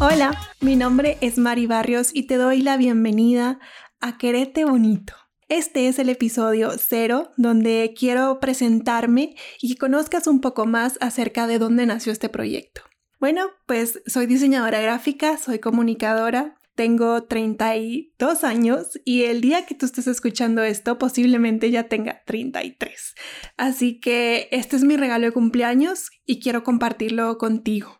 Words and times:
Hola, 0.00 0.38
mi 0.60 0.76
nombre 0.76 1.18
es 1.20 1.38
Mari 1.38 1.66
Barrios 1.66 2.10
y 2.14 2.28
te 2.28 2.36
doy 2.36 2.62
la 2.62 2.76
bienvenida 2.76 3.58
a 4.00 4.16
Querete 4.16 4.64
Bonito. 4.64 5.14
Este 5.48 5.88
es 5.88 5.98
el 5.98 6.08
episodio 6.08 6.70
cero 6.78 7.32
donde 7.36 7.94
quiero 7.98 8.38
presentarme 8.38 9.34
y 9.60 9.74
que 9.74 9.78
conozcas 9.78 10.28
un 10.28 10.40
poco 10.40 10.66
más 10.66 10.98
acerca 11.00 11.48
de 11.48 11.58
dónde 11.58 11.84
nació 11.84 12.12
este 12.12 12.28
proyecto. 12.28 12.82
Bueno, 13.18 13.46
pues 13.66 14.00
soy 14.06 14.26
diseñadora 14.26 14.80
gráfica, 14.80 15.36
soy 15.36 15.58
comunicadora, 15.58 16.58
tengo 16.76 17.24
32 17.24 18.44
años 18.44 19.00
y 19.04 19.24
el 19.24 19.40
día 19.40 19.66
que 19.66 19.74
tú 19.74 19.84
estés 19.84 20.06
escuchando 20.06 20.62
esto 20.62 20.96
posiblemente 20.96 21.72
ya 21.72 21.88
tenga 21.88 22.22
33. 22.24 23.16
Así 23.56 23.98
que 23.98 24.48
este 24.52 24.76
es 24.76 24.84
mi 24.84 24.96
regalo 24.96 25.26
de 25.26 25.32
cumpleaños 25.32 26.10
y 26.24 26.38
quiero 26.38 26.62
compartirlo 26.62 27.36
contigo. 27.36 27.97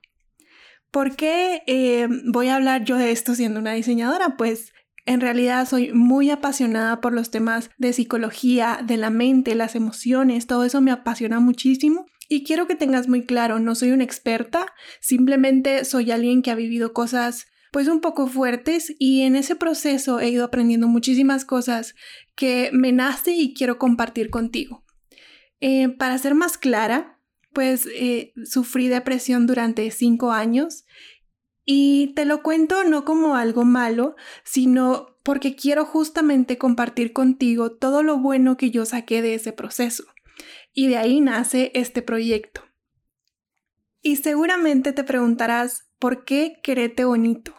¿Por 0.91 1.17
qué 1.17 1.63
eh, 1.67 2.09
voy 2.27 2.49
a 2.49 2.57
hablar 2.57 2.85
yo 2.85 2.97
de 2.97 3.11
esto 3.11 3.35
siendo 3.35 3.61
una 3.61 3.73
diseñadora? 3.73 4.37
Pues 4.37 4.73
en 5.05 5.21
realidad 5.21 5.69
soy 5.69 5.93
muy 5.93 6.31
apasionada 6.31 7.01
por 7.01 7.13
los 7.13 7.31
temas 7.31 7.71
de 7.79 7.93
psicología, 7.93 8.81
de 8.85 8.97
la 8.97 9.11
mente, 9.11 9.55
las 9.55 9.75
emociones, 9.75 10.47
todo 10.47 10.65
eso 10.65 10.81
me 10.81 10.91
apasiona 10.91 11.41
muchísimo. 11.41 12.07
Y 12.29 12.45
quiero 12.45 12.67
que 12.67 12.75
tengas 12.75 13.09
muy 13.09 13.25
claro, 13.25 13.59
no 13.59 13.75
soy 13.75 13.93
una 13.93 14.05
experta, 14.05 14.67
simplemente 15.01 15.87
soy 15.87 16.11
alguien 16.11 16.43
que 16.43 16.51
ha 16.51 16.55
vivido 16.55 16.93
cosas 16.93 17.47
pues 17.73 17.89
un 17.89 18.01
poco 18.01 18.27
fuertes 18.27 18.95
y 18.99 19.23
en 19.23 19.37
ese 19.37 19.57
proceso 19.57 20.21
he 20.21 20.29
ido 20.29 20.45
aprendiendo 20.45 20.89
muchísimas 20.89 21.45
cosas 21.45 21.95
que 22.35 22.71
me 22.73 22.93
nace 22.93 23.33
y 23.33 23.55
quiero 23.55 23.79
compartir 23.79 24.31
contigo. 24.31 24.85
Eh, 25.61 25.89
para 25.89 26.19
ser 26.19 26.35
más 26.35 26.57
clara, 26.57 27.18
pues 27.59 27.89
eh, 27.93 28.33
sufrí 28.45 28.87
depresión 28.87 29.49
durante 29.49 29.91
cinco 29.91 30.31
años 30.31 30.85
y 31.65 32.13
te 32.15 32.25
lo 32.25 32.45
cuento 32.45 32.85
no 32.85 33.05
como 33.05 33.35
algo 33.35 33.65
malo, 33.65 34.15
sino 34.45 35.19
porque 35.25 35.57
quiero 35.57 35.85
justamente 35.85 36.57
compartir 36.57 37.13
contigo 37.13 37.73
todo 37.73 38.05
lo 38.05 38.17
bueno 38.19 38.57
que 38.57 38.71
yo 38.71 38.85
saqué 38.85 39.23
de 39.23 39.35
ese 39.35 39.53
proceso. 39.53 40.05
Y 40.73 40.87
de 40.87 40.99
ahí 40.99 41.21
nace 41.21 41.73
este 41.75 42.01
proyecto. 42.01 42.63
Y 44.03 44.19
seguramente 44.19 44.93
te 44.93 45.03
preguntarás, 45.03 45.91
¿por 45.99 46.25
qué 46.25 46.61
querete 46.63 47.07
bonito? 47.07 47.58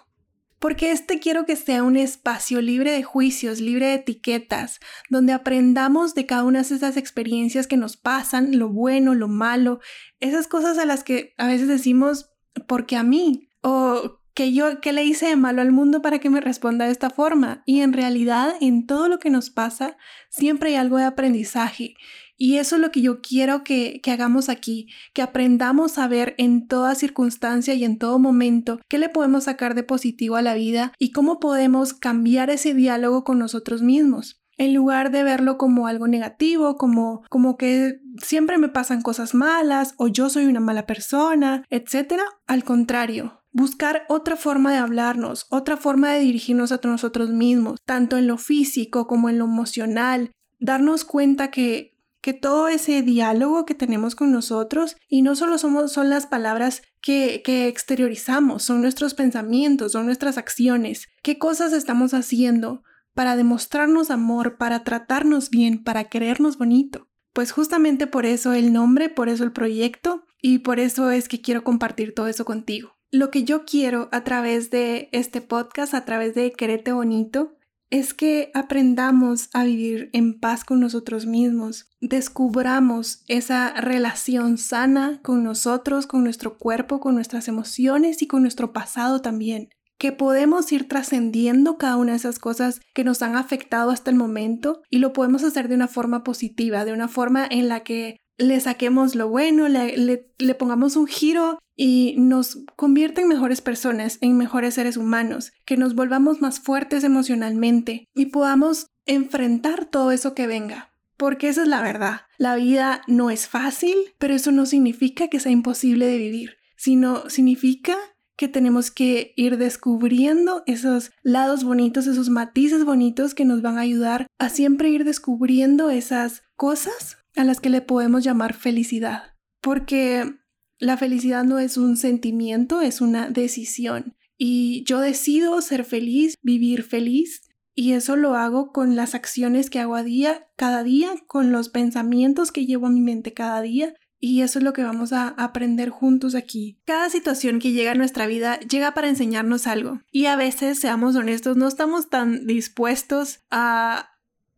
Porque 0.59 0.91
este 0.91 1.19
quiero 1.19 1.45
que 1.45 1.55
sea 1.55 1.83
un 1.83 1.97
espacio 1.97 2.61
libre 2.61 2.91
de 2.91 3.03
juicios, 3.03 3.59
libre 3.59 3.87
de 3.87 3.93
etiquetas, 3.95 4.79
donde 5.09 5.33
aprendamos 5.33 6.13
de 6.13 6.25
cada 6.25 6.43
una 6.43 6.61
de 6.61 6.75
esas 6.75 6.97
experiencias 6.97 7.65
que 7.65 7.77
nos 7.77 7.97
pasan, 7.97 8.59
lo 8.59 8.69
bueno, 8.69 9.15
lo 9.15 9.27
malo, 9.27 9.79
esas 10.19 10.47
cosas 10.47 10.77
a 10.77 10.85
las 10.85 11.03
que 11.03 11.33
a 11.37 11.47
veces 11.47 11.67
decimos, 11.67 12.29
porque 12.67 12.97
a 12.97 13.03
mí, 13.03 13.49
o 13.61 14.19
que 14.39 14.53
yo, 14.53 14.79
¿qué 14.79 14.93
le 14.93 15.03
hice 15.03 15.25
de 15.25 15.35
malo 15.35 15.61
al 15.61 15.73
mundo 15.73 16.01
para 16.01 16.19
que 16.19 16.29
me 16.29 16.39
responda 16.39 16.85
de 16.85 16.93
esta 16.93 17.09
forma? 17.09 17.61
Y 17.65 17.81
en 17.81 17.91
realidad, 17.91 18.53
en 18.61 18.87
todo 18.87 19.09
lo 19.09 19.19
que 19.19 19.29
nos 19.29 19.49
pasa, 19.49 19.97
siempre 20.29 20.69
hay 20.69 20.75
algo 20.77 20.95
de 20.95 21.03
aprendizaje. 21.03 21.95
Y 22.37 22.55
eso 22.55 22.77
es 22.77 22.81
lo 22.81 22.89
que 22.89 23.01
yo 23.01 23.19
quiero 23.19 23.65
que, 23.65 23.99
hagamos 24.09 24.47
aquí, 24.47 24.87
que 25.11 25.21
aprendamos 25.21 25.97
a 25.97 26.07
ver 26.07 26.35
en 26.37 26.69
toda 26.69 26.95
circunstancia 26.95 27.73
y 27.73 27.83
en 27.83 27.97
todo 27.97 28.17
momento 28.17 28.79
qué 28.87 28.97
le 28.97 29.09
podemos 29.09 29.43
sacar 29.43 29.75
de 29.75 29.83
positivo 29.83 30.37
a 30.37 30.41
la 30.41 30.53
vida 30.53 30.93
y 30.97 31.11
cómo 31.11 31.41
podemos 31.41 31.93
cambiar 31.93 32.49
ese 32.49 32.73
diálogo 32.73 33.25
con 33.25 33.39
nosotros 33.39 33.81
mismos 33.81 34.39
en 34.57 34.73
lugar 34.73 35.11
de 35.11 35.23
verlo 35.23 35.57
como 35.57 35.87
algo 35.87 36.07
negativo, 36.07 36.77
como, 36.77 37.23
como 37.29 37.57
que 37.57 37.99
siempre 38.21 38.57
me 38.57 38.67
pasan 38.69 39.01
cosas 39.01 39.33
malas 39.33 39.95
o 39.97 40.07
yo 40.07 40.29
soy 40.29 40.45
una 40.45 40.59
mala 40.59 40.85
persona, 40.85 41.63
etc. 41.69 42.21
Al 42.45 42.65
contrario, 42.65 43.38
buscar 43.51 44.03
otra 44.09 44.35
forma 44.35 44.71
de 44.71 44.77
hablarnos, 44.77 45.47
otra 45.49 45.77
forma 45.77 46.13
de 46.13 46.19
dirigirnos 46.19 46.71
a 46.71 46.79
nosotros 46.83 47.29
mismos, 47.29 47.79
tanto 47.85 48.17
en 48.17 48.27
lo 48.27 48.37
físico 48.37 49.07
como 49.07 49.29
en 49.29 49.39
lo 49.39 49.45
emocional, 49.45 50.31
darnos 50.59 51.05
cuenta 51.05 51.51
que 51.51 51.99
que 52.21 52.33
todo 52.33 52.67
ese 52.67 53.01
diálogo 53.01 53.65
que 53.65 53.75
tenemos 53.75 54.15
con 54.15 54.31
nosotros 54.31 54.97
y 55.07 55.21
no 55.21 55.35
solo 55.35 55.57
somos, 55.57 55.91
son 55.91 56.09
las 56.09 56.27
palabras 56.27 56.81
que, 57.01 57.41
que 57.43 57.67
exteriorizamos, 57.67 58.63
son 58.63 58.81
nuestros 58.81 59.13
pensamientos, 59.13 59.93
son 59.93 60.05
nuestras 60.05 60.37
acciones, 60.37 61.07
qué 61.23 61.37
cosas 61.37 61.71
estamos 61.71 62.13
haciendo 62.13 62.83
para 63.13 63.35
demostrarnos 63.35 64.11
amor, 64.11 64.57
para 64.57 64.83
tratarnos 64.83 65.49
bien, 65.49 65.83
para 65.83 66.05
querernos 66.05 66.57
bonito. 66.57 67.07
Pues 67.33 67.51
justamente 67.51 68.07
por 68.07 68.25
eso 68.25 68.53
el 68.53 68.73
nombre, 68.73 69.09
por 69.09 69.29
eso 69.29 69.43
el 69.43 69.51
proyecto 69.51 70.25
y 70.41 70.59
por 70.59 70.79
eso 70.79 71.11
es 71.11 71.27
que 71.27 71.41
quiero 71.41 71.63
compartir 71.63 72.13
todo 72.13 72.27
eso 72.27 72.43
contigo. 72.43 72.98
Lo 73.11 73.31
que 73.31 73.43
yo 73.43 73.65
quiero 73.65 74.07
a 74.11 74.23
través 74.23 74.69
de 74.69 75.09
este 75.11 75.41
podcast, 75.41 75.95
a 75.95 76.05
través 76.05 76.35
de 76.35 76.51
Querete 76.51 76.91
Bonito, 76.91 77.55
es 77.89 78.13
que 78.13 78.51
aprendamos 78.53 79.49
a 79.51 79.63
vivir 79.63 80.11
en 80.13 80.39
paz 80.39 80.63
con 80.63 80.79
nosotros 80.79 81.25
mismos, 81.25 81.87
descubramos 82.01 83.23
esa 83.27 83.73
relación 83.73 84.59
sana 84.59 85.21
con 85.23 85.43
nosotros, 85.43 86.05
con 86.05 86.23
nuestro 86.23 86.59
cuerpo, 86.59 86.99
con 86.99 87.15
nuestras 87.15 87.47
emociones 87.47 88.21
y 88.21 88.27
con 88.27 88.43
nuestro 88.43 88.73
pasado 88.73 89.21
también, 89.21 89.69
que 89.97 90.11
podemos 90.11 90.71
ir 90.71 90.87
trascendiendo 90.87 91.79
cada 91.79 91.97
una 91.97 92.11
de 92.11 92.17
esas 92.17 92.37
cosas 92.37 92.79
que 92.93 93.03
nos 93.03 93.23
han 93.23 93.35
afectado 93.35 93.89
hasta 93.89 94.11
el 94.11 94.17
momento 94.17 94.83
y 94.91 94.99
lo 94.99 95.11
podemos 95.11 95.43
hacer 95.43 95.67
de 95.67 95.73
una 95.73 95.87
forma 95.87 96.23
positiva, 96.23 96.85
de 96.85 96.93
una 96.93 97.07
forma 97.07 97.47
en 97.49 97.69
la 97.69 97.79
que 97.79 98.17
le 98.39 98.59
saquemos 98.59 99.15
lo 99.15 99.27
bueno, 99.27 99.67
le, 99.67 99.97
le, 100.37 100.55
pongamos 100.55 100.95
un 100.95 101.07
giro 101.07 101.59
y 101.81 102.15
nos 102.17 102.57
convierte 102.75 103.21
en 103.21 103.29
mejores 103.29 103.61
personas, 103.61 104.17
en 104.19 104.35
mejores 104.37 104.73
seres 104.73 104.97
humanos, 104.97 105.53
que 105.63 105.77
nos 105.77 105.95
volvamos 105.95 106.41
más 106.41 106.59
fuertes 106.59 107.05
emocionalmente 107.05 108.09
y 108.13 108.25
podamos 108.25 108.87
enfrentar 109.05 109.85
todo 109.85 110.11
eso 110.11 110.35
que 110.35 110.45
venga. 110.45 110.91
Porque 111.15 111.47
esa 111.47 111.61
es 111.61 111.69
la 111.69 111.81
verdad. 111.81 112.23
La 112.37 112.57
vida 112.57 113.01
no 113.07 113.29
es 113.29 113.47
fácil, 113.47 113.95
pero 114.17 114.33
eso 114.33 114.51
no 114.51 114.65
significa 114.65 115.29
que 115.29 115.39
sea 115.39 115.53
imposible 115.53 116.05
de 116.05 116.17
vivir, 116.17 116.57
sino 116.75 117.29
significa 117.29 117.95
que 118.35 118.49
tenemos 118.49 118.91
que 118.91 119.31
ir 119.37 119.57
descubriendo 119.57 120.63
esos 120.65 121.11
lados 121.23 121.63
bonitos, 121.63 122.07
esos 122.07 122.27
matices 122.27 122.83
bonitos 122.83 123.33
que 123.33 123.45
nos 123.45 123.61
van 123.61 123.77
a 123.77 123.81
ayudar 123.81 124.27
a 124.37 124.49
siempre 124.49 124.89
ir 124.89 125.05
descubriendo 125.05 125.89
esas 125.89 126.43
cosas 126.57 127.19
a 127.37 127.45
las 127.45 127.61
que 127.61 127.69
le 127.69 127.79
podemos 127.79 128.25
llamar 128.25 128.53
felicidad, 128.53 129.35
porque 129.61 130.38
la 130.79 130.97
felicidad 130.97 131.43
no 131.43 131.59
es 131.59 131.77
un 131.77 131.97
sentimiento, 131.97 132.81
es 132.81 133.01
una 133.01 133.29
decisión. 133.29 134.15
Y 134.37 134.83
yo 134.85 134.99
decido 134.99 135.61
ser 135.61 135.83
feliz, 135.83 136.35
vivir 136.41 136.83
feliz, 136.83 137.43
y 137.75 137.93
eso 137.93 138.15
lo 138.15 138.35
hago 138.35 138.71
con 138.71 138.95
las 138.95 139.15
acciones 139.15 139.69
que 139.69 139.79
hago 139.79 139.95
a 139.95 140.03
día, 140.03 140.47
cada 140.55 140.83
día, 140.83 141.11
con 141.27 141.51
los 141.51 141.69
pensamientos 141.69 142.51
que 142.51 142.65
llevo 142.65 142.87
a 142.87 142.91
mi 142.91 143.01
mente 143.01 143.33
cada 143.33 143.61
día. 143.61 143.93
Y 144.21 144.41
eso 144.41 144.59
es 144.59 144.65
lo 144.65 144.73
que 144.73 144.83
vamos 144.83 145.13
a 145.13 145.29
aprender 145.29 145.89
juntos 145.89 146.35
aquí. 146.35 146.81
Cada 146.83 147.09
situación 147.09 147.59
que 147.59 147.71
llega 147.71 147.91
a 147.91 147.95
nuestra 147.95 148.27
vida 148.27 148.59
llega 148.59 148.93
para 148.93 149.07
enseñarnos 149.07 149.65
algo. 149.65 150.01
Y 150.11 150.25
a 150.25 150.35
veces, 150.35 150.79
seamos 150.79 151.15
honestos, 151.15 151.55
no 151.55 151.69
estamos 151.69 152.09
tan 152.09 152.45
dispuestos 152.47 153.39
a, 153.49 154.09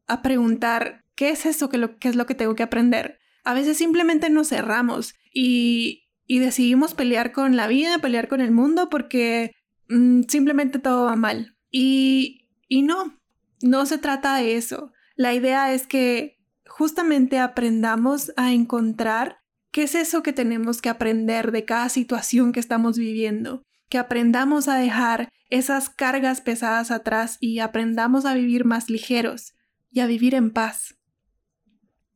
a 0.08 0.22
preguntar 0.24 1.02
¿qué 1.22 1.30
es 1.30 1.46
eso 1.46 1.70
lo, 1.74 1.92
es 2.02 2.16
lo 2.16 2.26
que 2.26 2.34
tengo 2.34 2.56
que 2.56 2.64
aprender? 2.64 3.20
A 3.44 3.54
veces 3.54 3.78
simplemente 3.78 4.32
nos 4.32 4.50
cerramos 4.50 5.14
y, 5.32 6.06
decidimos 6.40 6.94
pelear 6.94 7.32
con 7.32 7.56
la 7.56 7.68
vida, 7.68 8.00
pelear 8.00 8.28
con 8.28 8.42
el 8.42 8.52
mundo 8.52 8.90
porque 8.90 9.52
mm, 9.90 10.24
simplemente 10.28 10.80
todo 10.80 11.06
va 11.06 11.16
mal. 11.16 11.56
Y, 11.70 12.48
y 12.68 12.84
no, 12.84 13.18
no 13.62 13.86
se 13.86 13.98
trata 13.98 14.36
de 14.36 14.56
eso. 14.56 14.92
La 15.16 15.34
idea 15.34 15.74
es 15.74 15.88
que 15.88 16.38
justamente 16.66 17.40
aprendamos 17.40 18.32
a 18.38 18.54
encontrar 18.54 19.40
qué 19.72 19.84
es 19.84 19.96
eso 19.96 20.24
que 20.24 20.34
tenemos 20.34 20.82
que 20.82 20.90
aprender 20.90 21.52
de 21.52 21.66
cada 21.66 21.90
situación 21.90 22.52
que 22.52 22.60
estamos 22.60 22.98
viviendo, 22.98 23.64
que 23.90 23.98
aprendamos 23.98 24.68
a 24.68 24.76
dejar 24.76 25.30
esas 25.50 25.90
cargas 25.90 26.42
pesadas 26.42 26.92
atrás 26.92 27.38
y 27.40 27.60
aprendamos 27.60 28.26
a 28.26 28.34
vivir 28.34 28.66
más 28.66 28.90
ligeros 28.90 29.54
y 29.92 30.00
a 30.00 30.08
vivir 30.08 30.34
en 30.34 30.52
paz. 30.52 30.96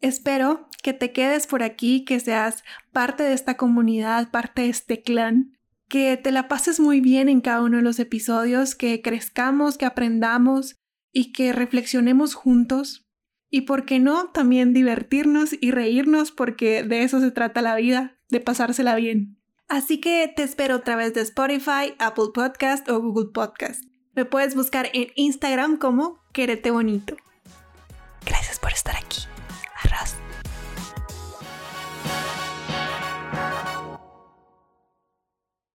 Espero 0.02 0.68
que 0.84 0.94
te 0.94 1.12
quedes 1.12 1.48
por 1.48 1.64
aquí, 1.64 2.06
que 2.06 2.20
seas 2.20 2.64
parte 2.92 3.24
de 3.24 3.34
esta 3.34 3.58
comunidad, 3.58 4.30
parte 4.30 4.64
de 4.64 4.70
este 4.70 5.02
clan, 5.02 5.58
que 5.88 6.18
te 6.18 6.32
la 6.32 6.48
pases 6.48 6.80
muy 6.80 7.02
bien 7.02 7.30
en 7.30 7.42
cada 7.42 7.62
uno 7.62 7.78
de 7.78 7.84
los 7.84 8.00
episodios, 8.00 8.76
que 8.76 9.02
crezcamos, 9.02 9.78
que 9.78 9.86
aprendamos 9.86 10.76
y 11.12 11.32
que 11.32 11.54
reflexionemos 11.54 12.34
juntos. 12.34 13.08
Y 13.50 13.62
por 13.62 13.86
qué 13.86 14.00
no, 14.00 14.32
también 14.32 14.74
divertirnos 14.74 15.52
y 15.60 15.72
reírnos 15.72 16.32
porque 16.32 16.84
de 16.84 17.04
eso 17.04 17.20
se 17.22 17.32
trata 17.32 17.62
la 17.62 17.76
vida, 17.76 18.18
de 18.30 18.42
pasársela 18.42 18.96
bien. 18.96 19.40
Así 19.68 20.00
que 20.00 20.32
te 20.36 20.44
espero 20.44 20.76
a 20.76 20.84
través 20.84 21.14
de 21.14 21.22
Spotify, 21.22 21.96
Apple 22.00 22.26
Podcast 22.34 22.88
o 22.90 23.02
Google 23.02 23.32
Podcast. 23.34 23.84
Me 24.14 24.26
puedes 24.26 24.56
buscar 24.56 24.90
en 24.94 25.08
Instagram 25.16 25.78
como 25.78 26.20
Querete 26.34 26.72
Bonito. 26.72 27.15